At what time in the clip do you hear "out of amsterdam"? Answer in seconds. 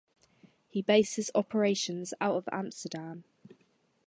2.19-3.23